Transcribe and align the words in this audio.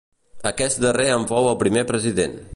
Aquest 0.51 0.81
darrer 0.85 1.07
en 1.17 1.29
fou 1.33 1.51
el 1.53 1.61
primer 1.63 1.87
president. 1.95 2.39